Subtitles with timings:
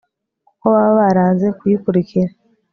[0.47, 2.31] kuko baba baranze kuyikurikira